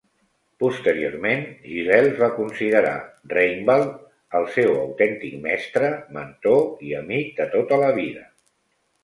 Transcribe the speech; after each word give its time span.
Posteriorment, 0.61 1.43
Gilels 1.65 2.15
va 2.21 2.29
considerar 2.37 2.93
Reingbald 3.35 3.93
el 4.41 4.49
seu 4.57 4.73
autèntic 4.79 5.37
mestre, 5.45 5.93
mentor 6.19 6.67
i 6.91 6.97
amic 7.03 7.31
de 7.43 7.49
tota 7.55 7.81
la 7.85 7.93
vida. 8.01 8.27